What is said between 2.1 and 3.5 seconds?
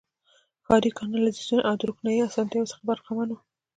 اسانتیاوو څخه برخمن وو.